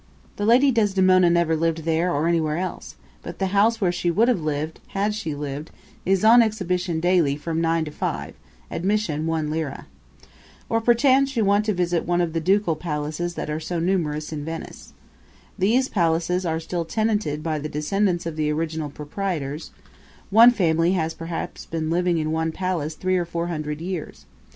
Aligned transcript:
The 0.37 0.47
lady 0.47 0.71
Desdemona 0.71 1.29
never 1.29 1.55
lived 1.55 1.83
there 1.85 2.11
or 2.11 2.27
anywhere 2.27 2.57
else, 2.57 2.95
but 3.21 3.37
the 3.37 3.53
house 3.53 3.79
where 3.79 3.91
she 3.91 4.09
would 4.09 4.29
have 4.29 4.41
lived, 4.41 4.79
had 4.97 5.13
she 5.13 5.35
lived, 5.35 5.69
is 6.07 6.25
on 6.25 6.41
exhibition 6.41 6.99
daily 6.99 7.35
from 7.35 7.61
nine 7.61 7.85
to 7.85 7.91
five, 7.91 8.33
admission 8.71 9.27
one 9.27 9.51
lira. 9.51 9.85
Or 10.69 10.81
perchance 10.81 11.35
you 11.37 11.45
want 11.45 11.65
to 11.65 11.73
visit 11.75 12.07
one 12.07 12.19
of 12.19 12.33
the 12.33 12.39
ducal 12.41 12.75
palaces 12.75 13.35
that 13.35 13.51
are 13.51 13.59
so 13.59 13.77
numerous 13.77 14.33
in 14.33 14.43
Venice. 14.43 14.93
These 15.59 15.87
palaces 15.87 16.47
are 16.47 16.59
still 16.59 16.83
tenanted 16.83 17.43
by 17.43 17.59
the 17.59 17.69
descendants 17.69 18.25
of 18.25 18.37
the 18.37 18.51
original 18.51 18.89
proprietors; 18.89 19.69
one 20.31 20.49
family 20.49 20.93
has 20.93 21.13
perhaps 21.13 21.67
been 21.67 21.91
living 21.91 22.17
in 22.17 22.31
one 22.31 22.51
palace 22.51 22.95
three 22.95 23.17
or 23.17 23.25
four 23.25 23.49
hundred 23.49 23.81
years. 23.81 24.25